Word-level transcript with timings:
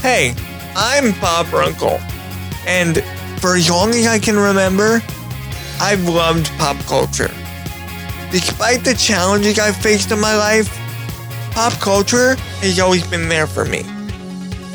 Hey, 0.00 0.32
I'm 0.76 1.10
Bob 1.20 1.52
Runkle, 1.52 1.98
and 2.68 3.02
for 3.40 3.56
as 3.56 3.68
long 3.68 3.90
as 3.90 4.06
I 4.06 4.20
can 4.20 4.36
remember, 4.36 5.02
I've 5.80 6.08
loved 6.08 6.46
pop 6.56 6.76
culture. 6.86 7.30
Despite 8.30 8.84
the 8.84 8.94
challenges 8.94 9.58
I've 9.58 9.76
faced 9.76 10.12
in 10.12 10.20
my 10.20 10.36
life, 10.36 10.68
pop 11.50 11.72
culture 11.74 12.36
has 12.60 12.78
always 12.78 13.04
been 13.08 13.28
there 13.28 13.48
for 13.48 13.64
me. 13.64 13.82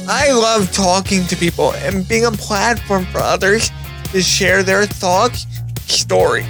I 0.10 0.32
love 0.34 0.72
talking 0.74 1.26
to 1.28 1.38
people 1.38 1.72
and 1.76 2.06
being 2.06 2.26
a 2.26 2.32
platform 2.32 3.06
for 3.06 3.20
others 3.20 3.72
to 4.12 4.22
share 4.22 4.62
their 4.62 4.86
thoughts, 4.86 5.48
stories. 5.86 6.46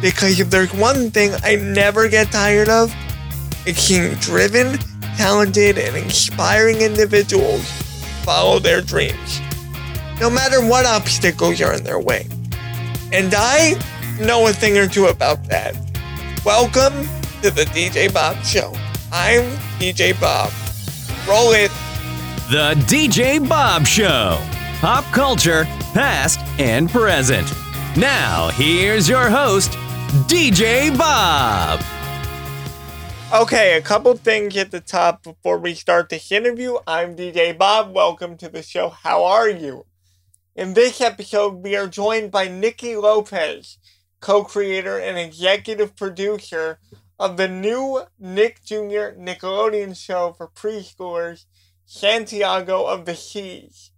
Because 0.00 0.40
if 0.40 0.48
there's 0.48 0.72
one 0.72 1.10
thing 1.10 1.32
I 1.42 1.56
never 1.56 2.08
get 2.08 2.32
tired 2.32 2.70
of, 2.70 2.94
it's 3.66 3.80
seeing 3.80 4.14
driven, 4.14 4.78
talented, 5.16 5.78
and 5.78 5.96
inspiring 5.96 6.80
individuals 6.80 7.83
follow 8.24 8.58
their 8.58 8.80
dreams, 8.80 9.42
no 10.18 10.30
matter 10.30 10.66
what 10.66 10.86
obstacles 10.86 11.60
are 11.60 11.74
in 11.74 11.84
their 11.84 12.00
way. 12.00 12.26
And 13.12 13.34
I 13.36 13.74
know 14.18 14.46
a 14.46 14.52
thing 14.52 14.78
or 14.78 14.88
two 14.88 15.06
about 15.06 15.44
that. 15.44 15.76
Welcome 16.42 17.06
to 17.42 17.50
the 17.50 17.66
DJ 17.74 18.12
Bob 18.12 18.42
Show. 18.42 18.72
I'm 19.12 19.44
DJ 19.78 20.18
Bob. 20.18 20.50
Roll 21.28 21.52
it. 21.52 21.70
The 22.50 22.74
DJ 22.86 23.46
Bob 23.46 23.86
Show. 23.86 24.38
Pop 24.80 25.04
culture, 25.12 25.64
past 25.92 26.40
and 26.58 26.88
present. 26.88 27.52
Now, 27.94 28.48
here's 28.54 29.06
your 29.06 29.28
host, 29.28 29.72
DJ 30.28 30.96
Bob. 30.96 31.80
Okay, 33.34 33.76
a 33.76 33.82
couple 33.82 34.14
things 34.14 34.56
at 34.56 34.70
the 34.70 34.78
top 34.78 35.24
before 35.24 35.58
we 35.58 35.74
start 35.74 36.08
this 36.08 36.30
interview. 36.30 36.76
I'm 36.86 37.16
DJ 37.16 37.58
Bob. 37.58 37.92
Welcome 37.92 38.36
to 38.36 38.48
the 38.48 38.62
show. 38.62 38.90
How 38.90 39.24
are 39.24 39.48
you? 39.48 39.86
In 40.54 40.74
this 40.74 41.00
episode, 41.00 41.54
we 41.54 41.74
are 41.74 41.88
joined 41.88 42.30
by 42.30 42.46
Niki 42.46 42.94
López, 42.94 43.78
co 44.20 44.44
creator 44.44 45.00
and 45.00 45.18
executive 45.18 45.96
producer 45.96 46.78
of 47.18 47.36
the 47.36 47.48
new 47.48 48.04
Nick 48.20 48.62
Jr. 48.64 49.18
Nickelodeon 49.18 49.96
show 49.96 50.32
for 50.38 50.46
preschoolers, 50.46 51.46
Santiago 51.84 52.86
of 52.86 53.04
the 53.04 53.16
Seas. 53.16 53.90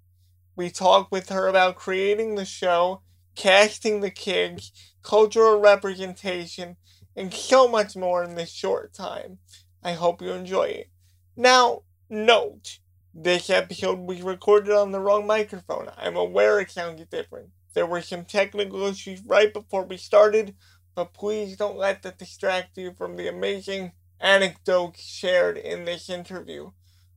We 0.56 0.70
talk 0.70 1.12
with 1.12 1.28
her 1.28 1.46
about 1.46 1.76
creating 1.76 2.36
the 2.36 2.46
show, 2.46 3.02
casting 3.34 4.00
the 4.00 4.10
kids, 4.10 4.72
cultural 5.02 5.60
representation, 5.60 6.78
and 7.16 7.32
so 7.32 7.66
much 7.66 7.96
more 7.96 8.22
in 8.22 8.34
this 8.34 8.52
short 8.52 8.92
time. 8.92 9.38
I 9.82 9.92
hope 9.92 10.20
you 10.20 10.30
enjoy 10.30 10.64
it. 10.64 10.90
Now, 11.36 11.82
note 12.10 12.78
this 13.14 13.48
episode 13.48 14.00
was 14.00 14.22
recorded 14.22 14.72
on 14.72 14.92
the 14.92 15.00
wrong 15.00 15.26
microphone. 15.26 15.88
I'm 15.96 16.16
aware 16.16 16.60
it 16.60 16.70
sounds 16.70 17.04
different. 17.10 17.48
There 17.72 17.86
were 17.86 18.02
some 18.02 18.24
technical 18.24 18.84
issues 18.84 19.22
right 19.26 19.52
before 19.52 19.84
we 19.84 19.96
started, 19.96 20.54
but 20.94 21.14
please 21.14 21.56
don't 21.56 21.78
let 21.78 22.02
that 22.02 22.18
distract 22.18 22.76
you 22.78 22.92
from 22.96 23.16
the 23.16 23.28
amazing 23.28 23.92
anecdotes 24.20 25.02
shared 25.02 25.56
in 25.56 25.84
this 25.84 26.08
interview. 26.08 26.70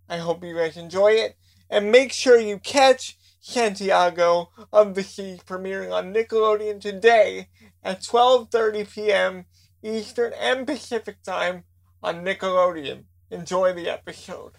I 0.08 0.18
hope 0.18 0.44
you 0.44 0.56
guys 0.56 0.78
enjoy 0.78 1.12
it, 1.12 1.38
and 1.70 1.92
make 1.92 2.12
sure 2.12 2.40
you 2.40 2.60
catch 2.60 3.18
Santiago 3.40 4.50
of 4.74 4.96
the 4.96 5.04
Seas 5.04 5.40
premiering 5.46 5.94
on 5.94 6.14
Nickelodeon 6.14 6.82
today 6.82 7.48
at 7.84 8.02
12:30 8.02 8.92
p.m. 8.92 9.46
Eastern 9.84 10.34
and 10.40 10.66
Pacific 10.68 11.22
time 11.24 11.64
on 12.04 12.24
Nickelodeon. 12.26 13.04
Enjoy 13.32 13.74
the 13.74 13.90
episode. 13.90 14.54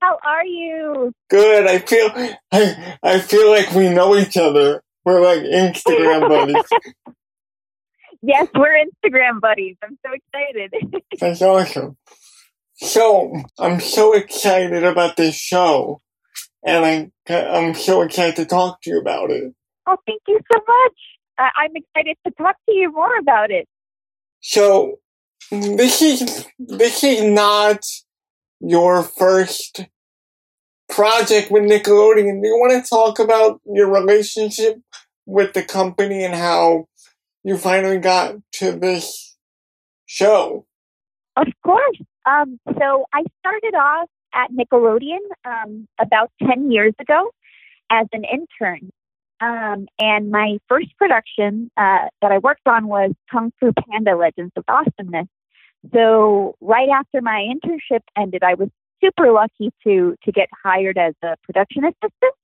How 0.00 0.18
are 0.24 0.44
you? 0.44 1.12
Good. 1.28 1.66
I 1.66 1.78
feel 1.78 2.10
I 2.52 2.96
I 3.02 3.18
feel 3.20 3.50
like 3.50 3.72
we 3.72 3.88
know 3.90 4.16
each 4.16 4.36
other. 4.36 4.82
We're 5.04 5.20
like 5.22 5.42
Instagram 5.42 6.28
buddies. 6.28 6.64
Yes, 8.22 8.48
we're 8.54 8.84
Instagram 8.84 9.40
buddies. 9.40 9.76
I'm 9.82 9.98
so 10.04 10.12
excited. 10.12 11.02
That's 11.20 11.40
awesome. 11.40 11.96
So 12.74 13.32
I'm 13.58 13.80
so 13.80 14.12
excited 14.12 14.84
about 14.84 15.16
this 15.16 15.34
show, 15.36 16.00
and 16.62 16.84
I 16.84 17.34
I'm 17.34 17.74
so 17.74 18.02
excited 18.02 18.36
to 18.36 18.44
talk 18.44 18.82
to 18.82 18.90
you 18.90 18.98
about 19.00 19.30
it. 19.30 19.54
Oh, 19.86 19.96
thank 20.06 20.20
you 20.28 20.38
so 20.52 20.58
much. 20.58 20.92
I- 21.38 21.50
I'm 21.62 21.70
excited 21.74 22.16
to 22.26 22.32
talk 22.32 22.56
to 22.68 22.74
you 22.74 22.92
more 22.92 23.16
about 23.18 23.50
it. 23.50 23.66
So 24.40 24.98
this 25.50 26.02
is 26.02 26.46
this 26.58 27.04
is 27.04 27.22
not 27.24 27.84
your 28.60 29.02
first 29.02 29.84
project 30.88 31.50
with 31.50 31.64
Nickelodeon. 31.64 32.42
Do 32.42 32.48
you 32.48 32.58
want 32.58 32.84
to 32.84 32.88
talk 32.88 33.18
about 33.18 33.60
your 33.64 33.90
relationship 33.90 34.80
with 35.26 35.52
the 35.52 35.62
company 35.62 36.24
and 36.24 36.34
how 36.34 36.86
you 37.44 37.56
finally 37.56 37.98
got 37.98 38.36
to 38.52 38.72
this 38.72 39.36
show? 40.06 40.66
Of 41.36 41.46
course. 41.64 41.98
Um, 42.26 42.58
so 42.78 43.06
I 43.12 43.22
started 43.38 43.74
off 43.74 44.08
at 44.34 44.50
Nickelodeon 44.52 45.18
um, 45.44 45.88
about 46.00 46.30
10 46.46 46.70
years 46.70 46.92
ago 47.00 47.30
as 47.90 48.06
an 48.12 48.24
intern. 48.24 48.90
Um, 49.40 49.86
and 49.98 50.30
my 50.30 50.58
first 50.68 50.88
production 50.98 51.70
uh, 51.76 52.08
that 52.20 52.30
I 52.30 52.38
worked 52.38 52.66
on 52.66 52.88
was 52.88 53.12
Kung 53.30 53.52
Fu 53.58 53.72
Panda 53.72 54.14
Legends 54.16 54.52
of 54.56 54.64
Awesomeness. 54.68 55.28
So 55.94 56.56
right 56.60 56.90
after 56.90 57.22
my 57.22 57.48
internship 57.50 58.00
ended, 58.16 58.42
I 58.42 58.54
was 58.54 58.68
super 59.02 59.32
lucky 59.32 59.70
to 59.84 60.14
to 60.24 60.32
get 60.32 60.48
hired 60.62 60.98
as 60.98 61.14
a 61.22 61.36
production 61.42 61.84
assistant, 61.84 62.34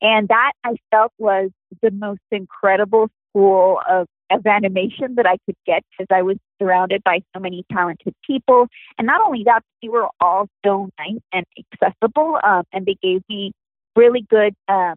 and 0.00 0.26
that 0.28 0.52
I 0.64 0.74
felt 0.90 1.12
was 1.18 1.50
the 1.80 1.92
most 1.92 2.20
incredible 2.32 3.08
school 3.30 3.80
of 3.88 4.08
of 4.30 4.46
animation 4.46 5.14
that 5.16 5.26
I 5.26 5.36
could 5.44 5.56
get 5.66 5.84
because 5.90 6.06
I 6.10 6.22
was 6.22 6.38
surrounded 6.60 7.04
by 7.04 7.20
so 7.34 7.40
many 7.40 7.64
talented 7.70 8.14
people, 8.26 8.66
and 8.98 9.06
not 9.06 9.20
only 9.20 9.44
that, 9.44 9.62
they 9.80 9.88
were 9.88 10.08
all 10.20 10.48
so 10.64 10.88
nice 10.98 11.20
and 11.32 11.46
accessible, 11.56 12.40
um, 12.42 12.64
and 12.72 12.84
they 12.84 12.96
gave 13.00 13.22
me 13.28 13.52
really 13.94 14.26
good 14.28 14.54
um, 14.68 14.94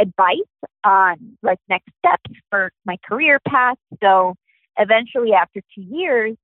advice 0.00 0.38
on 0.84 1.36
like 1.42 1.58
next 1.68 1.88
steps 1.98 2.30
for 2.50 2.72
my 2.84 2.96
career 3.06 3.40
path. 3.46 3.76
So 4.02 4.34
eventually, 4.78 5.32
after 5.32 5.60
two 5.74 5.82
years, 5.82 6.36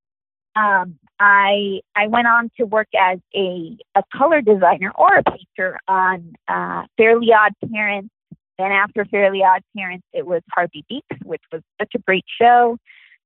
um, 0.54 0.98
I 1.18 1.80
I 1.94 2.08
went 2.08 2.26
on 2.26 2.50
to 2.58 2.64
work 2.64 2.88
as 2.98 3.18
a 3.34 3.76
a 3.94 4.02
color 4.14 4.40
designer 4.40 4.92
or 4.94 5.16
a 5.16 5.22
painter 5.22 5.78
on 5.88 6.34
uh, 6.48 6.84
Fairly 6.96 7.32
Odd 7.32 7.52
Parents. 7.72 8.10
Then 8.58 8.72
after 8.72 9.04
Fairly 9.04 9.42
Odd 9.42 9.62
Parents, 9.76 10.06
it 10.12 10.26
was 10.26 10.42
Harvey 10.52 10.84
Beaks, 10.88 11.16
which 11.24 11.42
was 11.52 11.62
such 11.80 11.92
a 11.94 11.98
great 11.98 12.24
show. 12.40 12.78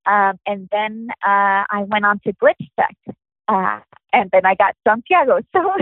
Um, 0.07 0.39
and 0.47 0.69
then 0.73 1.09
uh, 1.25 1.65
I 1.71 1.85
went 1.87 2.05
on 2.05 2.21
to 2.25 2.33
Glitch 2.33 2.69
Tech. 2.79 2.97
Uh, 3.47 3.81
and 4.13 4.31
then 4.33 4.45
I 4.45 4.55
got 4.55 4.75
Santiago. 4.87 5.41
So 5.53 5.73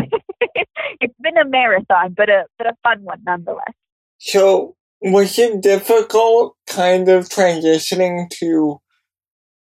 it's 1.00 1.14
been 1.20 1.36
a 1.36 1.44
marathon, 1.44 2.14
but 2.14 2.28
a 2.28 2.46
but 2.56 2.66
a 2.66 2.74
fun 2.82 3.04
one 3.04 3.22
nonetheless. 3.24 3.74
So 4.18 4.76
was 5.00 5.38
it 5.38 5.62
difficult 5.62 6.56
kind 6.66 7.08
of 7.08 7.28
transitioning 7.28 8.28
to 8.30 8.80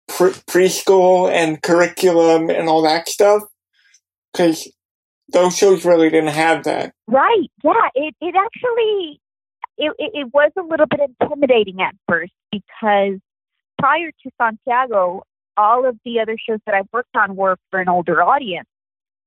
pre- 0.08 0.30
preschool 0.30 1.30
and 1.30 1.62
curriculum 1.62 2.50
and 2.50 2.68
all 2.68 2.82
that 2.82 3.08
stuff? 3.08 3.42
Because 4.32 4.70
those 5.32 5.56
shows 5.56 5.84
really 5.84 6.10
didn't 6.10 6.34
have 6.34 6.64
that. 6.64 6.92
Right. 7.06 7.50
Yeah. 7.62 7.88
It 7.94 8.14
it 8.20 8.34
actually 8.36 9.20
it, 9.76 9.92
it, 9.98 10.10
it 10.14 10.34
was 10.34 10.52
a 10.56 10.62
little 10.62 10.86
bit 10.86 11.00
intimidating 11.20 11.80
at 11.80 11.94
first 12.08 12.32
because 12.52 13.18
prior 13.78 14.10
to 14.10 14.30
Santiago, 14.40 15.24
all 15.56 15.86
of 15.86 15.98
the 16.04 16.20
other 16.20 16.36
shows 16.38 16.60
that 16.66 16.74
I've 16.74 16.88
worked 16.92 17.16
on 17.16 17.36
were 17.36 17.56
for 17.70 17.80
an 17.80 17.88
older 17.88 18.22
audience. 18.22 18.68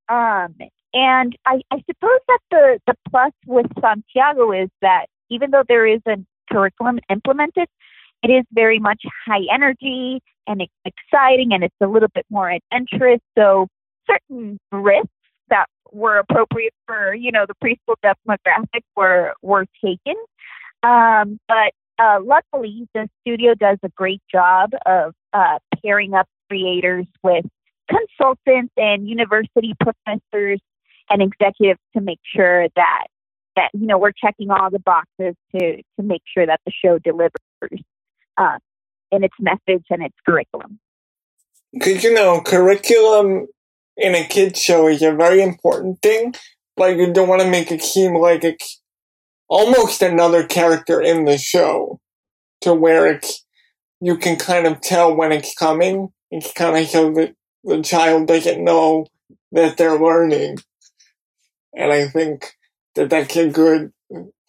Um, 0.10 0.56
and 0.94 1.38
I, 1.46 1.62
I 1.70 1.84
suppose 1.86 2.20
that 2.28 2.40
the, 2.50 2.80
the 2.88 2.94
plus 3.10 3.34
with 3.46 3.66
Santiago 3.82 4.52
is 4.52 4.70
that 4.82 5.08
even 5.30 5.52
though 5.52 5.64
there 5.68 5.86
is 5.86 6.02
a 6.08 6.18
curriculum 6.52 7.00
implemented, 7.10 7.68
it 8.24 8.30
is 8.30 8.44
very 8.52 8.80
much 8.80 9.04
high 9.26 9.46
energy 9.54 10.22
and 10.48 10.62
exciting 10.86 11.54
and 11.54 11.64
it's 11.64 11.76
a 11.82 11.88
little 11.88 12.10
bit 12.14 12.26
more 12.30 12.50
adventurous. 12.50 13.20
So 13.38 13.68
certain 14.10 14.58
risks 14.72 15.10
that 15.50 15.68
were 15.92 16.18
appropriate 16.18 16.74
for, 16.86 17.14
you 17.14 17.32
know, 17.32 17.46
the 17.46 17.56
preschool 17.64 17.96
demographic 18.04 18.82
were 18.96 19.34
were 19.42 19.66
taken. 19.84 20.16
Um, 20.84 21.40
but 21.48 21.74
uh, 22.00 22.20
luckily, 22.24 22.88
the 22.94 23.10
studio 23.22 23.54
does 23.56 23.78
a 23.84 23.90
great 23.90 24.22
job 24.32 24.72
of 24.86 25.14
uh, 25.34 25.60
pairing 25.84 26.14
up 26.14 26.28
creators 26.50 27.08
with 27.24 27.46
consultants 27.90 28.74
and 28.78 29.08
university 29.08 29.74
professors 29.80 30.60
and 31.10 31.22
executives 31.22 31.80
to 31.96 32.02
make 32.02 32.20
sure 32.24 32.68
that 32.76 33.08
that 33.58 33.70
you 33.74 33.88
know 33.88 33.98
we're 33.98 34.14
checking 34.14 34.50
all 34.50 34.70
the 34.70 34.80
boxes 34.80 35.36
to 35.54 35.78
to 35.78 36.04
make 36.04 36.22
sure 36.34 36.46
that 36.46 36.62
the 36.66 36.72
show 36.72 36.98
delivers 37.00 37.32
uh, 38.38 38.58
in 39.12 39.24
its 39.24 39.36
message 39.40 39.84
and 39.90 40.04
its 40.04 40.16
curriculum. 40.26 40.80
Because 41.74 42.04
you 42.04 42.14
know, 42.14 42.40
curriculum 42.42 43.48
in 43.98 44.16
a 44.16 44.26
kids 44.26 44.62
show 44.62 44.88
is 44.88 45.02
a 45.02 45.12
very 45.12 45.42
important 45.42 46.02
thing, 46.02 46.36
like 46.78 46.98
you 46.98 47.12
don't 47.12 47.28
want 47.28 47.42
to 47.42 47.50
make 47.50 47.72
it 47.72 47.84
seem 47.84 48.16
like 48.16 48.44
it's 48.44 48.82
almost 49.50 50.02
another 50.02 50.46
character 50.46 51.02
in 51.02 51.26
the 51.26 51.38
show 51.38 52.00
to 52.62 52.74
where 52.74 53.08
it's 53.08 53.44
you 54.00 54.18
can 54.18 54.36
kind 54.36 54.68
of 54.68 54.80
tell 54.82 55.16
when 55.16 55.32
it's 55.32 55.54
coming. 55.56 56.10
It's 56.30 56.54
kind 56.54 56.78
of 56.78 56.88
so 56.90 57.12
that 57.14 57.36
the 57.64 57.82
child 57.82 58.28
doesn't 58.28 58.64
know 58.64 59.08
that 59.52 59.78
they're 59.78 60.00
learning. 60.00 60.60
And 61.76 61.92
I 61.92 62.08
think 62.08 62.57
that 62.98 63.10
that's 63.10 63.54
good 63.54 63.92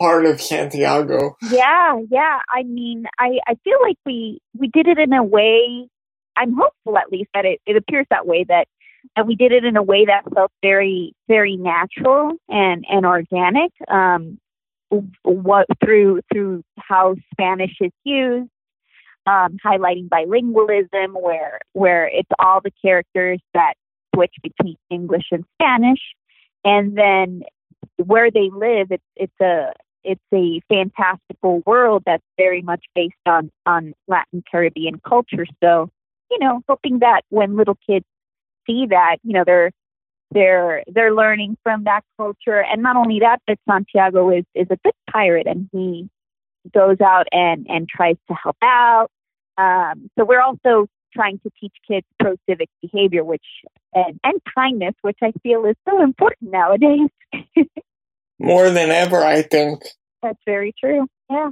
part 0.00 0.26
of 0.26 0.40
Santiago. 0.40 1.36
Yeah, 1.50 2.00
yeah. 2.10 2.38
I 2.48 2.62
mean, 2.62 3.06
I, 3.18 3.38
I 3.46 3.54
feel 3.64 3.78
like 3.82 3.96
we, 4.06 4.40
we 4.56 4.68
did 4.68 4.86
it 4.86 4.98
in 4.98 5.12
a 5.12 5.24
way, 5.24 5.88
I'm 6.36 6.54
hopeful 6.54 6.96
at 6.96 7.10
least 7.10 7.30
that 7.34 7.44
it, 7.44 7.60
it 7.66 7.76
appears 7.76 8.06
that 8.10 8.26
way 8.26 8.44
that 8.48 8.66
and 9.16 9.26
we 9.26 9.34
did 9.34 9.52
it 9.52 9.64
in 9.64 9.76
a 9.76 9.82
way 9.82 10.06
that 10.06 10.22
felt 10.34 10.50
very 10.62 11.12
very 11.28 11.56
natural 11.56 12.32
and 12.48 12.84
and 12.88 13.06
organic 13.06 13.70
um 13.88 14.38
what 15.22 15.66
through 15.84 16.20
through 16.32 16.62
how 16.78 17.14
spanish 17.32 17.76
is 17.80 17.92
used 18.04 18.50
um 19.26 19.56
highlighting 19.64 20.08
bilingualism 20.08 21.20
where 21.20 21.60
where 21.72 22.06
it's 22.06 22.30
all 22.38 22.60
the 22.60 22.72
characters 22.82 23.40
that 23.54 23.74
switch 24.14 24.34
between 24.42 24.76
english 24.90 25.26
and 25.30 25.44
spanish 25.54 26.00
and 26.64 26.96
then 26.96 27.42
where 28.04 28.30
they 28.30 28.50
live 28.52 28.88
it's 28.90 29.04
it's 29.16 29.40
a 29.40 29.72
it's 30.04 30.20
a 30.32 30.60
fantastical 30.68 31.60
world 31.66 32.02
that's 32.06 32.24
very 32.36 32.62
much 32.62 32.84
based 32.94 33.14
on 33.26 33.50
on 33.66 33.94
latin 34.06 34.42
caribbean 34.50 35.00
culture. 35.06 35.46
So 35.62 35.90
you 36.30 36.38
know 36.38 36.62
hoping 36.68 37.00
that 37.00 37.22
when 37.30 37.56
little 37.56 37.76
kids 37.88 38.06
see 38.66 38.86
that 38.90 39.16
you 39.22 39.32
know 39.32 39.44
they're 39.44 39.70
they're 40.30 40.82
they're 40.86 41.14
learning 41.14 41.56
from 41.62 41.84
that 41.84 42.02
culture. 42.16 42.62
And 42.62 42.82
not 42.82 42.96
only 42.96 43.20
that 43.20 43.40
but 43.46 43.58
santiago 43.68 44.30
is 44.30 44.44
is 44.54 44.66
a 44.70 44.76
good 44.84 44.94
pirate 45.10 45.46
and 45.46 45.68
he 45.72 46.08
goes 46.72 47.00
out 47.00 47.26
and 47.32 47.66
and 47.68 47.88
tries 47.88 48.16
to 48.28 48.34
help 48.34 48.56
out. 48.62 49.08
Um, 49.56 50.08
so 50.16 50.24
we're 50.24 50.40
also 50.40 50.86
trying 51.12 51.38
to 51.40 51.50
teach 51.60 51.74
kids 51.86 52.06
pro 52.18 52.36
civic 52.48 52.68
behavior 52.82 53.24
which 53.24 53.44
and, 53.94 54.18
and 54.24 54.40
kindness 54.54 54.94
which 55.02 55.18
i 55.22 55.32
feel 55.42 55.64
is 55.64 55.76
so 55.88 56.02
important 56.02 56.50
nowadays 56.50 57.08
more 58.38 58.70
than 58.70 58.90
ever 58.90 59.24
i 59.24 59.42
think 59.42 59.82
that's 60.22 60.38
very 60.46 60.74
true 60.78 61.06
yeah 61.30 61.50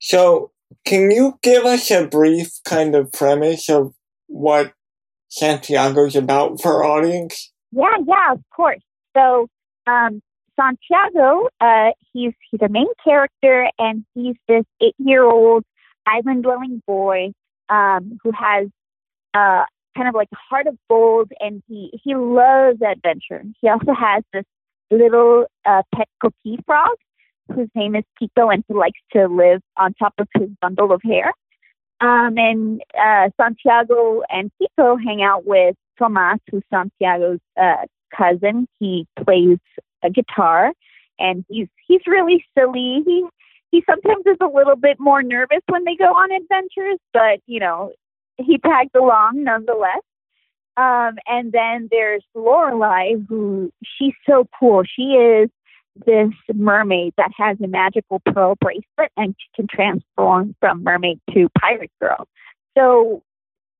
so 0.00 0.50
can 0.84 1.10
you 1.10 1.38
give 1.42 1.64
us 1.64 1.90
a 1.90 2.06
brief 2.06 2.60
kind 2.64 2.94
of 2.94 3.12
premise 3.12 3.68
of 3.68 3.94
what 4.26 4.72
Santiago's 5.28 6.16
about 6.16 6.60
for 6.60 6.84
our 6.84 6.98
audience? 6.98 7.52
Yeah, 7.72 7.96
yeah, 8.06 8.32
of 8.32 8.42
course. 8.54 8.82
So 9.16 9.48
um, 9.86 10.22
Santiago, 10.56 11.48
uh, 11.60 11.90
he's 12.12 12.32
he's 12.50 12.62
a 12.62 12.68
main 12.68 12.86
character, 13.02 13.68
and 13.78 14.04
he's 14.14 14.36
this 14.48 14.64
eight-year-old 14.82 15.64
island-dwelling 16.06 16.82
boy 16.86 17.32
um, 17.68 18.18
who 18.22 18.32
has 18.32 18.68
uh, 19.34 19.64
kind 19.96 20.08
of 20.08 20.14
like 20.14 20.28
heart 20.32 20.66
of 20.66 20.76
gold, 20.88 21.30
and 21.40 21.62
he 21.68 21.90
he 22.04 22.14
loves 22.14 22.80
adventure. 22.82 23.42
He 23.60 23.68
also 23.68 23.92
has 23.92 24.22
this 24.32 24.44
little 24.90 25.46
uh, 25.64 25.82
pet 25.94 26.08
coquí 26.22 26.64
frog 26.64 26.96
whose 27.54 27.68
name 27.74 27.96
is 27.96 28.04
Pico, 28.18 28.48
and 28.48 28.64
he 28.68 28.74
likes 28.74 29.00
to 29.12 29.26
live 29.26 29.60
on 29.76 29.94
top 29.94 30.14
of 30.18 30.28
his 30.36 30.48
bundle 30.60 30.92
of 30.92 31.00
hair. 31.02 31.32
Um, 32.00 32.38
and 32.38 32.82
uh, 33.00 33.30
Santiago 33.40 34.22
and 34.28 34.50
Pico 34.60 34.96
hang 34.96 35.22
out 35.22 35.46
with 35.46 35.74
Tomas, 35.98 36.38
who's 36.50 36.62
Santiago's 36.70 37.40
uh, 37.60 37.86
cousin. 38.16 38.68
He 38.78 39.06
plays 39.24 39.58
a 40.04 40.10
guitar, 40.10 40.72
and 41.18 41.44
he's 41.48 41.68
he's 41.86 42.02
really 42.06 42.44
silly. 42.56 43.02
He 43.04 43.26
he 43.72 43.82
sometimes 43.88 44.24
is 44.26 44.36
a 44.40 44.46
little 44.46 44.76
bit 44.76 44.98
more 45.00 45.22
nervous 45.22 45.60
when 45.68 45.84
they 45.84 45.96
go 45.96 46.12
on 46.12 46.30
adventures, 46.30 46.98
but 47.12 47.40
you 47.46 47.60
know 47.60 47.92
he 48.38 48.58
tags 48.58 48.90
along 48.94 49.44
nonetheless. 49.44 50.02
Um, 50.76 51.16
and 51.26 51.50
then 51.50 51.88
there's 51.90 52.22
Lorelei, 52.34 53.14
who 53.28 53.72
she's 53.84 54.14
so 54.28 54.46
cool. 54.58 54.84
She 54.84 55.14
is 55.14 55.50
this 56.06 56.30
mermaid 56.54 57.14
that 57.16 57.30
has 57.36 57.56
a 57.60 57.66
magical 57.66 58.20
pearl 58.20 58.54
bracelet 58.60 59.10
and 59.16 59.34
she 59.38 59.48
can 59.56 59.66
transform 59.68 60.54
from 60.60 60.84
mermaid 60.84 61.20
to 61.34 61.48
pirate 61.58 61.90
girl. 62.00 62.28
So 62.76 63.22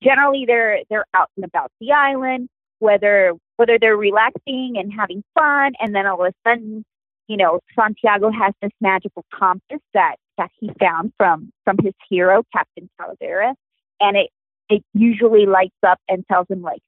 generally 0.02 0.44
they're 0.44 0.80
they're 0.90 1.06
out 1.14 1.30
and 1.36 1.44
about 1.44 1.70
the 1.80 1.92
island, 1.92 2.48
whether 2.80 3.34
whether 3.56 3.78
they're 3.78 3.96
relaxing 3.96 4.74
and 4.76 4.92
having 4.92 5.22
fun 5.38 5.72
and 5.80 5.94
then 5.94 6.06
all 6.06 6.24
of 6.24 6.32
a 6.32 6.48
sudden, 6.48 6.84
you 7.28 7.36
know, 7.36 7.60
Santiago 7.78 8.30
has 8.30 8.54
this 8.60 8.72
magical 8.80 9.24
compass 9.32 9.80
that 9.94 10.16
that 10.36 10.50
he 10.58 10.70
found 10.80 11.12
from 11.16 11.52
from 11.64 11.76
his 11.82 11.94
hero, 12.08 12.42
Captain 12.52 12.90
Talavera, 13.00 13.54
and 14.00 14.16
it 14.16 14.30
it 14.68 14.82
usually 14.94 15.46
lights 15.46 15.76
up 15.86 15.98
and 16.08 16.24
tells 16.26 16.46
him 16.48 16.62
like, 16.62 16.80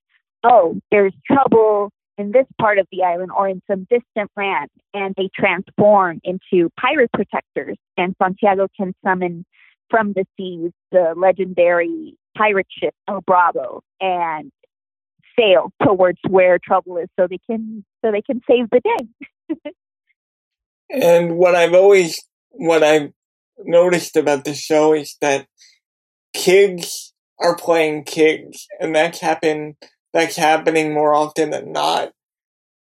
Oh, 0.43 0.81
there's 0.91 1.12
trouble 1.27 1.91
in 2.21 2.32
this 2.32 2.47
part 2.61 2.79
of 2.79 2.87
the 2.93 3.03
island 3.03 3.31
or 3.31 3.49
in 3.49 3.62
some 3.71 3.87
distant 3.91 4.31
land 4.37 4.69
and 4.93 5.15
they 5.17 5.29
transform 5.35 6.21
into 6.23 6.71
pirate 6.79 7.11
protectors 7.12 7.77
and 7.97 8.15
Santiago 8.23 8.69
can 8.77 8.94
summon 9.05 9.44
from 9.88 10.12
the 10.12 10.25
seas 10.37 10.71
the 10.93 11.15
legendary 11.17 12.17
pirate 12.37 12.67
ship 12.71 12.94
El 13.09 13.23
Bravo 13.23 13.82
and 14.00 14.53
sail 15.38 15.73
towards 15.82 16.19
where 16.29 16.59
trouble 16.59 16.99
is 16.99 17.09
so 17.19 17.27
they 17.27 17.38
can 17.49 17.85
so 18.05 18.12
they 18.12 18.23
can 18.23 18.41
save 18.49 18.69
the 18.71 18.81
day. 18.81 19.73
and 20.91 21.37
what 21.37 21.55
I've 21.55 21.75
always 21.75 22.21
what 22.50 22.82
I've 22.82 23.12
noticed 23.65 24.17
about 24.17 24.44
the 24.44 24.55
show 24.55 24.93
is 24.93 25.17
that 25.21 25.47
kids 26.35 27.09
are 27.40 27.56
playing 27.56 28.04
kids 28.04 28.66
and 28.81 28.94
that's 28.94 29.20
happened 29.20 29.76
that's 30.12 30.37
happening 30.37 30.92
more 30.92 31.14
often 31.14 31.50
than 31.50 31.72
not. 31.72 32.12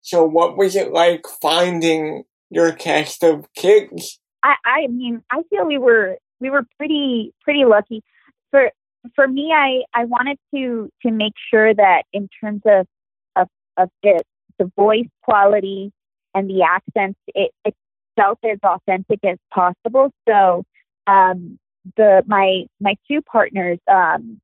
So 0.03 0.25
what 0.25 0.57
was 0.57 0.77
it 0.77 0.93
like 0.93 1.25
finding 1.43 2.23
your 2.51 2.73
cast 2.73 3.25
of 3.25 3.53
kids? 3.55 4.21
I, 4.43 4.55
I 4.65 4.87
mean, 4.87 5.23
I 5.31 5.43
feel 5.51 5.67
we 5.67 5.79
were 5.79 6.19
we 6.41 6.51
were 6.51 6.65
pretty 6.79 7.33
pretty 7.43 7.65
lucky. 7.65 8.03
For 8.51 8.71
for 9.15 9.27
me, 9.27 9.53
I 9.53 9.83
I 9.93 10.05
wanted 10.05 10.39
to 10.55 10.91
to 11.03 11.11
make 11.11 11.33
sure 11.51 11.75
that 11.75 12.05
in 12.13 12.29
terms 12.41 12.63
of 12.65 12.87
of, 13.35 13.49
of 13.77 13.91
the 14.03 14.23
the 14.59 14.71
voice 14.77 15.09
quality 15.23 15.93
and 16.35 16.49
the 16.49 16.63
accents, 16.63 17.19
it, 17.35 17.51
it 17.65 17.75
felt 18.15 18.39
as 18.45 18.59
authentic 18.63 19.21
as 19.25 19.39
possible. 19.53 20.13
So 20.29 20.65
um, 21.07 21.59
the 21.97 22.23
my 22.27 22.67
my 22.81 22.97
two 23.09 23.23
partners, 23.23 23.79
um, 23.91 24.41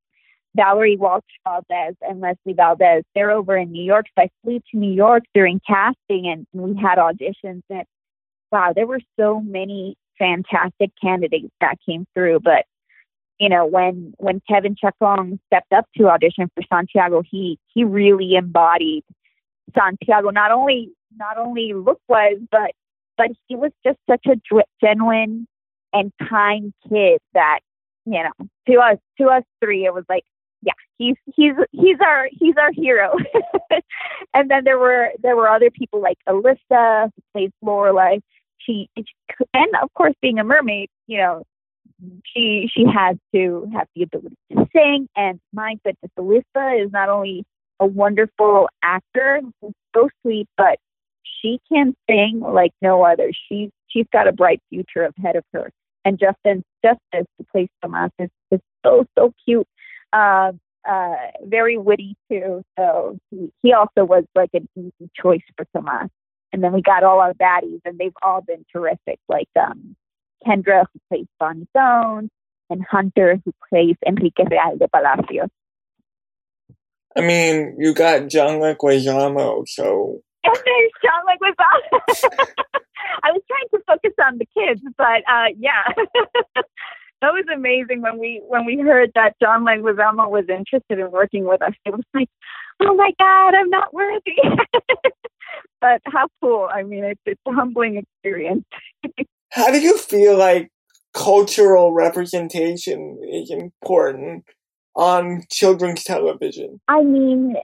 Valerie 0.55 0.97
Walsh 0.97 1.23
Valdez 1.45 1.97
and 2.03 2.21
Leslie 2.21 2.53
Valdez. 2.53 3.05
They're 3.15 3.31
over 3.31 3.57
in 3.57 3.73
New 3.73 3.85
York. 3.85 4.07
So 4.17 4.25
I 4.25 4.31
flew 4.43 4.59
to 4.59 4.77
New 4.77 4.93
York 4.93 5.25
during 5.35 5.61
casting 5.67 6.27
and 6.29 6.47
we 6.53 6.81
had 6.81 6.99
auditions 6.99 7.63
and 7.71 7.85
wow, 8.51 8.73
there 8.75 8.87
were 8.87 9.01
so 9.19 9.41
many 9.41 9.97
fantastic 10.19 10.91
candidates 11.03 11.53
that 11.61 11.77
came 11.87 12.07
through. 12.15 12.41
But 12.41 12.67
you 13.39 13.49
know, 13.49 13.67
when 13.67 14.15
when 14.19 14.41
Kevin 14.49 14.77
Chacon 14.77 15.41
stepped 15.47 15.73
up 15.73 15.87
to 15.97 16.09
audition 16.09 16.51
for 16.55 16.63
Santiago, 16.73 17.23
he 17.29 17.59
he 17.75 17.83
really 17.83 18.35
embodied 18.35 19.05
Santiago 19.75 20.31
not 20.31 20.53
only 20.53 20.93
not 21.17 21.39
only 21.39 21.73
look 21.73 22.01
wise, 22.09 22.39
but 22.51 22.73
but 23.17 23.29
he 23.49 23.57
was 23.57 23.73
just 23.85 23.99
such 24.09 24.27
a 24.27 24.37
genuine 24.81 25.47
and 25.93 26.13
kind 26.29 26.73
kid 26.89 27.21
that 27.35 27.61
you 28.07 28.23
know 28.23 28.47
to 28.69 28.79
us 28.79 28.99
to 29.19 29.27
us 29.29 29.43
three 29.63 29.85
it 29.85 29.95
was 29.95 30.05
like 30.09 30.25
he's 30.99 31.17
he's 31.35 31.55
he's 31.73 31.97
our 32.01 32.29
he's 32.33 32.55
our 32.57 32.73
hero. 32.73 33.17
and 34.35 34.51
then 34.51 34.65
there 34.65 34.79
were 34.79 35.11
there 35.23 35.37
were 35.37 35.49
other 35.49 35.71
people 35.71 36.01
like 36.01 36.19
Alyssa 36.29 37.11
who 37.15 37.23
plays 37.33 37.51
Lorelei. 37.63 38.19
She 38.59 38.89
and 39.55 39.69
of 39.83 39.93
course 39.95 40.15
being 40.23 40.39
a 40.39 40.45
mermaid, 40.45 40.89
you 41.07 41.19
know, 41.19 41.43
she 42.25 42.71
she 42.73 42.85
has 42.87 43.17
to 43.35 43.69
have 43.73 43.89
the 43.95 44.03
ability 44.03 44.37
to 44.53 44.67
sing. 44.75 45.09
And 45.17 45.41
my 45.53 45.77
goodness, 45.85 46.11
Alyssa 46.19 46.85
is 46.85 46.93
not 46.93 47.09
only 47.09 47.45
a 47.81 47.87
wonderful 47.87 48.69
actor, 48.83 49.41
so 49.95 50.09
sweet, 50.23 50.49
but 50.57 50.79
she 51.25 51.61
can 51.69 51.95
sing 52.09 52.41
like 52.41 52.73
no 52.81 53.03
other. 53.05 53.33
She's 53.49 53.71
she's 53.89 54.07
got 54.13 54.29
a 54.29 54.33
bright 54.33 54.61
future 54.71 55.11
ahead 55.17 55.37
of 55.37 55.45
her. 55.53 55.71
And 56.05 56.19
Justin 56.19 56.65
Justice, 56.85 57.27
who 57.39 57.45
plays 57.53 57.69
Tomas, 57.81 58.11
is, 58.19 58.29
is 58.51 58.61
so 58.85 59.07
so 59.17 59.33
cute 59.45 59.67
uh, 60.13 60.53
uh, 60.89 61.15
very 61.45 61.79
witty 61.79 62.17
too. 62.31 62.63
So 62.79 63.19
he, 63.31 63.53
he 63.63 63.73
also 63.73 64.05
was 64.05 64.25
like 64.35 64.51
an 64.55 64.69
easy 64.77 65.11
choice 65.21 65.43
for 65.57 65.67
Tomas. 65.75 66.11
And 66.53 66.63
then 66.63 66.73
we 66.73 66.83
got 66.83 67.03
all 67.03 67.21
our 67.21 67.33
baddies, 67.33 67.81
and 67.87 67.99
they've 67.99 68.13
all 68.23 68.43
been 68.43 68.65
terrific. 68.71 69.19
Like 69.27 69.49
um, 69.59 69.97
Kendra, 70.47 70.85
who 70.93 71.01
plays 71.09 71.27
Bonnie 71.41 71.67
Jones, 71.75 72.29
and 72.69 72.85
Hunter, 72.91 73.41
who 73.45 73.53
plays 73.71 73.97
Enrique 74.07 74.45
Real 74.51 74.77
de 74.79 74.89
Palacio. 74.89 75.49
I 77.17 77.21
mean, 77.21 77.77
you 77.79 77.95
got 77.95 78.29
John 78.29 78.61
Leguizamo, 78.61 79.65
so. 79.67 80.21
And 80.45 80.55
there's 80.55 80.93
John 81.03 81.23
Leguizamo. 81.29 82.29
I 83.23 83.33
was 83.33 83.43
trying 83.47 83.69
to 83.75 83.85
focus 83.87 84.13
on 84.25 84.39
the 84.39 84.47
kids, 84.47 84.81
but 84.97 85.23
uh, 85.31 85.49
yeah, 85.59 85.85
that 87.23 87.33
was 87.33 87.45
amazing 87.55 88.03
when 88.03 88.19
we 88.19 88.43
when 88.49 88.67
we 88.67 88.79
heard 88.79 89.13
that 89.15 89.37
John 89.41 89.65
Leguizamo 89.65 90.29
was 90.29 90.45
interested 90.49 90.99
in 90.99 91.11
working 91.11 91.47
with 91.47 91.63
us. 91.63 91.73
It 91.87 91.93
was 91.93 92.05
like, 92.13 92.29
oh 92.81 92.95
my 92.95 93.13
god, 93.19 93.55
I'm 93.55 93.71
not 93.71 93.95
worthy. 93.95 94.37
but 95.81 96.03
how 96.05 96.27
cool! 96.43 96.69
I 96.71 96.83
mean, 96.83 97.05
it's 97.05 97.21
it's 97.25 97.41
a 97.47 97.53
humbling 97.53 97.97
experience. 97.97 98.65
how 99.51 99.71
do 99.71 99.81
you 99.81 99.97
feel 99.97 100.37
like 100.37 100.71
cultural 101.15 101.93
representation 101.93 103.21
is 103.33 103.51
important 103.51 104.45
on 104.97 105.43
children's 105.49 106.03
television? 106.03 106.81
I 106.89 107.05
mean, 107.05 107.55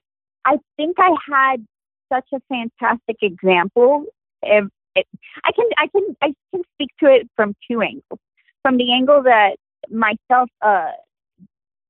I 0.45 0.59
think 0.77 0.97
I 1.01 1.11
had 1.29 1.67
such 2.13 2.29
a 2.33 2.41
fantastic 2.49 3.17
example. 3.23 4.05
It, 4.43 4.71
it, 4.95 5.07
I 5.45 5.51
can 5.51 5.67
I 5.77 5.89
can 5.89 6.17
I 6.23 6.35
can 6.55 6.63
speak 6.75 6.91
to 7.01 7.07
it 7.13 7.29
from 7.35 7.57
two 7.69 7.83
angles. 7.83 8.21
From 8.69 8.77
the 8.77 8.93
angle 8.93 9.23
that 9.23 9.57
myself, 9.89 10.51
uh, 10.61 10.91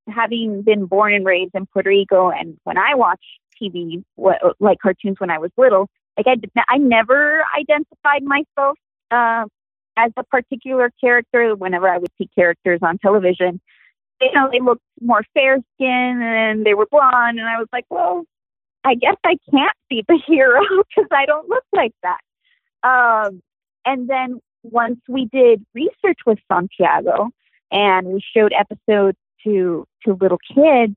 having 0.07 0.61
been 0.61 0.85
born 0.85 1.13
and 1.13 1.25
raised 1.25 1.51
in 1.53 1.65
Puerto 1.65 1.89
Rico, 1.89 2.29
and 2.29 2.57
when 2.63 2.77
I 2.77 2.95
watch 2.95 3.19
TV, 3.61 4.01
what, 4.15 4.37
like 4.61 4.77
cartoons 4.79 5.19
when 5.19 5.29
I 5.29 5.39
was 5.39 5.51
little, 5.57 5.89
like 6.15 6.25
I 6.25 6.63
I 6.69 6.77
never 6.77 7.43
identified 7.53 8.23
myself 8.23 8.77
uh, 9.11 9.43
as 9.97 10.13
a 10.15 10.23
particular 10.23 10.89
character. 11.01 11.53
Whenever 11.53 11.89
I 11.89 11.97
would 11.97 12.11
see 12.17 12.29
characters 12.33 12.79
on 12.81 12.97
television, 12.99 13.59
you 14.21 14.31
know, 14.33 14.47
they 14.49 14.61
looked 14.61 14.85
more 15.01 15.25
fair 15.33 15.57
skinned 15.75 16.23
and 16.23 16.65
they 16.65 16.75
were 16.75 16.87
blonde, 16.89 17.39
and 17.39 17.47
I 17.49 17.57
was 17.57 17.67
like, 17.73 17.87
well, 17.89 18.23
I 18.85 18.95
guess 18.95 19.17
I 19.25 19.35
can't 19.51 19.75
be 19.89 20.05
the 20.07 20.17
hero 20.25 20.61
because 20.87 21.09
I 21.11 21.25
don't 21.25 21.49
look 21.49 21.65
like 21.73 21.91
that. 22.03 22.21
Um, 22.87 23.41
and 23.85 24.09
then 24.09 24.39
once 24.63 24.99
we 25.07 25.25
did 25.31 25.65
research 25.73 26.19
with 26.25 26.39
Santiago 26.51 27.29
and 27.71 28.07
we 28.07 28.21
showed 28.35 28.53
episodes 28.53 29.17
to 29.43 29.85
to 30.05 30.17
little 30.19 30.39
kids, 30.53 30.95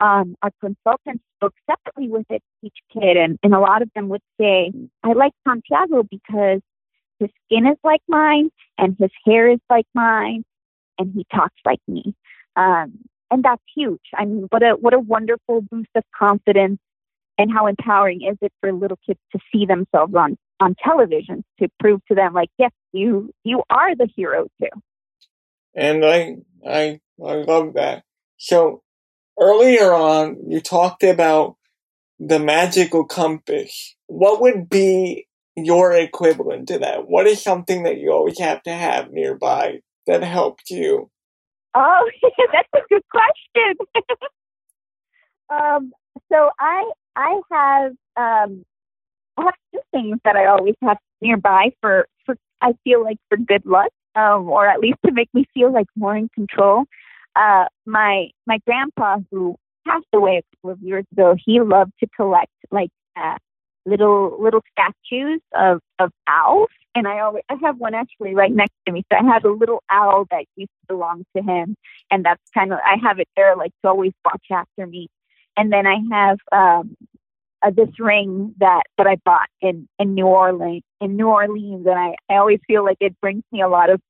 um, 0.00 0.36
our 0.42 0.50
consultants 0.60 1.22
spoke 1.36 1.54
separately 1.70 2.08
with 2.08 2.26
it, 2.30 2.42
each 2.62 2.76
kid, 2.92 3.16
and, 3.16 3.38
and 3.42 3.54
a 3.54 3.60
lot 3.60 3.82
of 3.82 3.90
them 3.94 4.08
would 4.08 4.22
say, 4.40 4.72
"I 5.02 5.12
like 5.12 5.32
Santiago 5.46 6.02
because 6.02 6.60
his 7.18 7.30
skin 7.44 7.66
is 7.66 7.78
like 7.84 8.02
mine, 8.08 8.50
and 8.78 8.96
his 8.98 9.10
hair 9.24 9.48
is 9.50 9.60
like 9.70 9.86
mine, 9.94 10.44
and 10.98 11.12
he 11.14 11.24
talks 11.32 11.60
like 11.64 11.80
me." 11.88 12.14
Um, 12.56 12.98
and 13.30 13.42
that's 13.42 13.62
huge. 13.74 14.02
I 14.14 14.24
mean, 14.26 14.46
what 14.50 14.62
a 14.62 14.72
what 14.72 14.94
a 14.94 14.98
wonderful 14.98 15.62
boost 15.62 15.90
of 15.94 16.04
confidence 16.16 16.78
and 17.38 17.50
how 17.52 17.66
empowering 17.66 18.22
is 18.22 18.36
it 18.40 18.52
for 18.60 18.72
little 18.72 18.98
kids 19.06 19.20
to 19.32 19.38
see 19.52 19.66
themselves 19.66 20.14
on 20.14 20.36
on 20.60 20.76
television 20.82 21.44
to 21.60 21.68
prove 21.80 22.00
to 22.06 22.14
them 22.14 22.32
like 22.32 22.50
yes 22.58 22.70
you 22.92 23.32
you 23.44 23.62
are 23.70 23.96
the 23.96 24.08
hero 24.14 24.46
too. 24.60 24.68
And 25.74 26.04
i 26.04 26.36
i 26.66 27.00
i 27.24 27.34
love 27.34 27.74
that. 27.74 28.04
So 28.36 28.82
earlier 29.40 29.92
on 29.92 30.36
you 30.48 30.60
talked 30.60 31.02
about 31.02 31.56
the 32.18 32.38
magical 32.38 33.04
compass. 33.04 33.96
What 34.06 34.40
would 34.40 34.68
be 34.68 35.26
your 35.56 35.92
equivalent 35.92 36.68
to 36.68 36.78
that? 36.78 37.08
What 37.08 37.26
is 37.26 37.42
something 37.42 37.82
that 37.82 37.98
you 37.98 38.12
always 38.12 38.38
have 38.38 38.62
to 38.62 38.72
have 38.72 39.10
nearby 39.10 39.80
that 40.06 40.22
helped 40.22 40.70
you? 40.70 41.10
Oh 41.74 42.10
that's 42.52 42.68
a 42.74 42.80
good 42.88 43.02
question. 43.10 43.74
Um 45.50 45.92
so 46.30 46.48
i 46.58 46.90
I 47.22 47.40
have 47.52 47.92
um, 48.16 48.64
I 49.36 49.42
have 49.44 49.54
two 49.72 49.80
things 49.92 50.18
that 50.24 50.36
I 50.36 50.46
always 50.46 50.74
have 50.82 50.98
nearby 51.20 51.70
for 51.80 52.06
for 52.26 52.36
I 52.60 52.72
feel 52.84 53.02
like 53.02 53.18
for 53.28 53.36
good 53.36 53.64
luck, 53.64 53.90
um, 54.16 54.48
or 54.48 54.66
at 54.66 54.80
least 54.80 54.98
to 55.06 55.12
make 55.12 55.28
me 55.32 55.46
feel 55.54 55.72
like 55.72 55.86
more 55.96 56.16
in 56.16 56.28
control. 56.30 56.84
Uh, 57.36 57.66
my 57.86 58.28
my 58.46 58.58
grandpa 58.66 59.18
who 59.30 59.56
passed 59.86 60.06
away 60.12 60.38
a 60.38 60.56
couple 60.56 60.70
of 60.70 60.80
years 60.82 61.04
ago, 61.12 61.36
he 61.44 61.60
loved 61.60 61.92
to 62.00 62.08
collect 62.16 62.52
like 62.70 62.90
uh, 63.16 63.36
little 63.86 64.36
little 64.42 64.62
statues 64.72 65.40
of 65.54 65.80
of 66.00 66.10
owls, 66.26 66.70
and 66.96 67.06
I 67.06 67.20
always 67.20 67.44
I 67.48 67.54
have 67.62 67.78
one 67.78 67.94
actually 67.94 68.34
right 68.34 68.52
next 68.52 68.74
to 68.86 68.92
me. 68.92 69.04
So 69.12 69.18
I 69.18 69.32
have 69.32 69.44
a 69.44 69.50
little 69.50 69.82
owl 69.90 70.26
that 70.32 70.44
used 70.56 70.72
to 70.82 70.94
belong 70.94 71.24
to 71.36 71.42
him, 71.42 71.76
and 72.10 72.24
that's 72.24 72.42
kind 72.52 72.72
of 72.72 72.80
I 72.84 72.96
have 73.00 73.20
it 73.20 73.28
there 73.36 73.54
like 73.56 73.72
to 73.82 73.90
always 73.90 74.12
watch 74.24 74.46
after 74.50 74.86
me 74.86 75.08
and 75.56 75.72
then 75.72 75.86
I 75.86 75.98
have 76.10 76.38
um, 76.50 76.96
uh, 77.62 77.70
this 77.70 77.88
ring 77.98 78.54
that 78.58 78.82
that 78.98 79.06
I 79.06 79.16
bought 79.24 79.48
in 79.60 79.88
in 79.98 80.14
New 80.14 80.26
Orleans 80.26 80.82
in 81.00 81.16
New 81.16 81.28
Orleans, 81.28 81.86
and 81.86 81.98
I 81.98 82.14
I 82.30 82.36
always 82.36 82.60
feel 82.66 82.84
like 82.84 82.98
it 83.00 83.18
brings 83.20 83.42
me 83.52 83.62
a 83.62 83.68
lot 83.68 83.90
of 83.90 84.00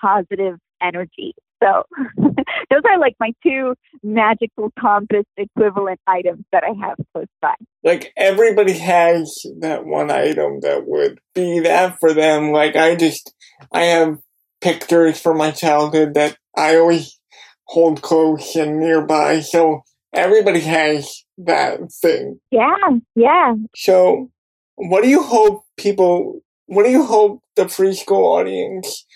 positive 0.00 0.58
energy. 0.82 1.34
So 1.62 1.84
those 2.18 2.82
are 2.84 2.98
like 2.98 3.14
my 3.18 3.32
two 3.42 3.74
magical 4.02 4.70
compass 4.78 5.24
equivalent 5.36 6.00
items 6.06 6.44
that 6.52 6.64
I 6.64 6.86
have 6.86 6.96
close 7.12 7.26
by. 7.40 7.54
Like 7.82 8.12
everybody 8.16 8.74
has 8.74 9.34
that 9.60 9.86
one 9.86 10.10
item 10.10 10.60
that 10.60 10.86
would 10.86 11.18
be 11.34 11.60
that 11.60 11.98
for 11.98 12.12
them. 12.12 12.52
Like 12.52 12.76
I 12.76 12.94
just 12.94 13.32
I 13.72 13.84
have 13.84 14.18
pictures 14.60 15.20
from 15.20 15.38
my 15.38 15.50
childhood 15.50 16.14
that 16.14 16.36
I 16.56 16.76
always 16.76 17.18
hold 17.64 18.02
close 18.02 18.54
and 18.56 18.78
nearby. 18.78 19.40
So 19.40 19.82
everybody 20.12 20.60
has 20.60 21.24
that 21.38 21.92
thing. 21.92 22.40
Yeah, 22.50 22.76
yeah. 23.14 23.54
So, 23.74 24.30
what 24.76 25.02
do 25.02 25.08
you 25.08 25.22
hope 25.22 25.64
people, 25.76 26.40
what 26.66 26.84
do 26.84 26.90
you 26.90 27.04
hope 27.04 27.42
the 27.56 27.64
preschool 27.64 28.22
audience 28.22 29.06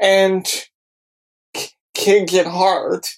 and 0.00 0.46
kids 1.94 2.34
at 2.34 2.46
heart 2.46 3.08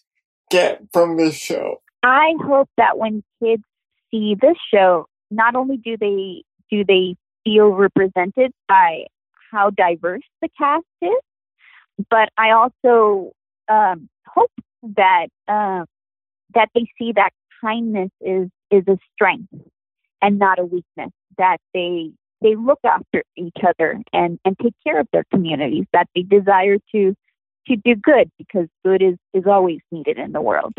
get 0.51 0.81
from 0.93 1.17
this 1.17 1.35
show? 1.35 1.81
I 2.03 2.35
hope 2.43 2.69
that 2.77 2.99
when 2.99 3.23
kids 3.43 3.63
see 4.11 4.37
this 4.41 4.57
show, 4.73 5.07
not 5.31 5.55
only 5.55 5.77
do 5.77 5.97
they 5.99 6.45
do 6.71 6.85
they 6.85 7.17
feel 7.45 7.69
represented 7.69 8.53
by 8.69 9.05
how 9.51 9.71
diverse 9.71 10.23
the 10.41 10.49
cast 10.59 10.85
is, 11.01 11.11
but 12.11 12.31
I 12.39 12.51
also 12.51 13.33
um, 13.69 14.09
hope 14.27 14.51
that 14.83 15.29
uh, 15.49 15.85
that 16.55 16.69
they 16.75 16.87
see 16.99 17.13
that 17.13 17.31
kindness 17.63 18.11
is 18.21 18.49
is 18.71 18.83
a 18.89 18.99
strength 19.15 19.53
and 20.21 20.39
not 20.39 20.59
a 20.59 20.65
weakness 20.65 21.11
that 21.39 21.59
they 21.75 22.11
they 22.41 22.57
look 22.57 22.81
after 22.85 23.23
each 23.37 23.57
other 23.67 24.01
and 24.13 24.39
and 24.45 24.57
take 24.61 24.75
care 24.85 25.01
of 25.01 25.09
their 25.13 25.25
communities 25.33 25.85
that 25.93 26.09
they 26.15 26.23
desire 26.23 26.77
to 26.95 27.15
to 27.69 27.77
do 27.85 27.95
good 27.95 28.31
because 28.39 28.69
good 28.85 29.03
is 29.03 29.17
is 29.33 29.45
always 29.47 29.79
needed 29.91 30.19
in 30.19 30.33
the 30.33 30.41
world. 30.41 30.75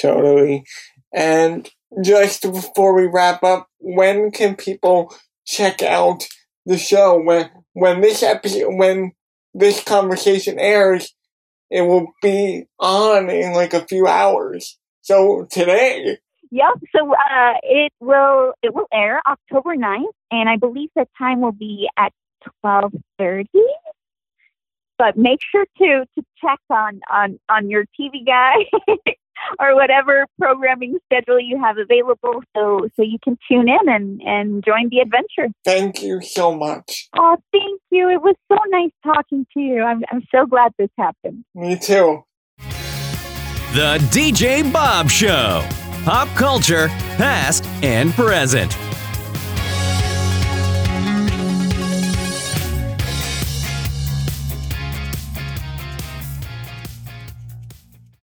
Totally. 0.00 0.64
And 1.14 1.68
just 2.02 2.42
before 2.42 2.94
we 2.94 3.06
wrap 3.06 3.42
up 3.42 3.68
when 3.78 4.30
can 4.30 4.56
people 4.56 5.14
check 5.46 5.82
out 5.82 6.26
the 6.64 6.78
show? 6.78 7.20
When 7.22 7.50
when 7.72 8.00
this 8.00 8.22
episode 8.22 8.74
when 8.76 9.12
this 9.54 9.82
conversation 9.82 10.58
airs 10.58 11.14
it 11.70 11.82
will 11.82 12.06
be 12.22 12.64
on 12.78 13.28
in 13.28 13.52
like 13.52 13.74
a 13.74 13.86
few 13.86 14.06
hours 14.06 14.78
so 15.06 15.46
today. 15.50 16.18
Yep. 16.50 16.74
So 16.94 17.12
uh, 17.12 17.52
it 17.62 17.92
will 18.00 18.52
it 18.62 18.74
will 18.74 18.86
air 18.92 19.20
October 19.26 19.76
9th, 19.76 20.04
and 20.30 20.48
I 20.48 20.56
believe 20.56 20.90
the 20.94 21.06
time 21.18 21.40
will 21.40 21.52
be 21.52 21.88
at 21.96 22.12
twelve 22.60 22.92
thirty. 23.18 23.66
But 24.98 25.16
make 25.16 25.40
sure 25.52 25.64
to 25.78 26.04
to 26.16 26.24
check 26.40 26.58
on 26.70 27.00
on 27.10 27.38
on 27.48 27.70
your 27.70 27.84
TV 27.98 28.24
guy 28.24 28.54
or 29.60 29.74
whatever 29.74 30.26
programming 30.38 30.98
schedule 31.04 31.40
you 31.40 31.60
have 31.62 31.76
available, 31.78 32.42
so 32.56 32.88
so 32.96 33.02
you 33.02 33.18
can 33.22 33.38
tune 33.50 33.68
in 33.68 33.88
and 33.88 34.20
and 34.22 34.64
join 34.64 34.88
the 34.88 35.00
adventure. 35.00 35.52
Thank 35.64 36.02
you 36.02 36.20
so 36.22 36.54
much. 36.54 37.08
Oh, 37.18 37.36
thank 37.52 37.80
you. 37.90 38.08
It 38.08 38.22
was 38.22 38.36
so 38.50 38.58
nice 38.68 38.92
talking 39.04 39.46
to 39.54 39.60
you. 39.60 39.82
I'm 39.82 40.02
I'm 40.10 40.22
so 40.34 40.46
glad 40.46 40.72
this 40.78 40.90
happened. 40.98 41.44
Me 41.54 41.76
too. 41.76 42.24
The 43.76 43.98
DJ 44.10 44.72
Bob 44.72 45.10
Show. 45.10 45.62
Pop 46.02 46.28
culture, 46.28 46.88
past 47.18 47.66
and 47.82 48.10
present. 48.14 48.85